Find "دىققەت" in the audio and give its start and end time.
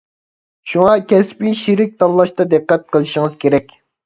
2.55-2.89